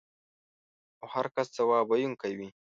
او 1.01 1.05
هر 1.13 1.25
کس 1.35 1.47
ځواب 1.57 1.85
ویونکی 1.87 2.33
وي. 2.37 2.49